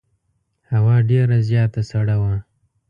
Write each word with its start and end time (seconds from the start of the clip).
هوا 0.71 0.95
ډېره 1.09 1.37
زیاته 1.49 1.81
سړه 1.91 2.15
وه. 2.21 2.35